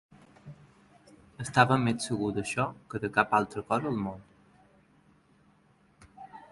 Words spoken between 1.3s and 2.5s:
Estava més segur